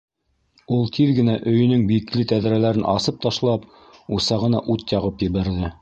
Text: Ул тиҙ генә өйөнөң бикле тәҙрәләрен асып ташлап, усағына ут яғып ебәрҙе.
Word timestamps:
Ул 0.77 0.87
тиҙ 0.95 1.11
генә 1.17 1.35
өйөнөң 1.51 1.83
бикле 1.91 2.25
тәҙрәләрен 2.33 2.89
асып 2.95 3.23
ташлап, 3.27 3.71
усағына 4.19 4.65
ут 4.77 4.97
яғып 4.99 5.25
ебәрҙе. 5.29 5.73